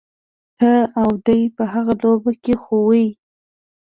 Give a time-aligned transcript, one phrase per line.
[0.59, 0.71] ته
[1.01, 3.07] او دی په هغه لوبه کي خو خوئ.